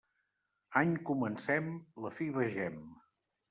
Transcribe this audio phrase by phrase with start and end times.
[0.81, 1.69] Any comencem,
[2.07, 2.85] la fi vegem.